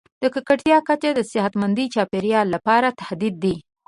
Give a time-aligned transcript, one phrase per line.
[0.23, 3.55] د ککړتیا کچه د صحتمند چاپیریال لپاره تهدید دی.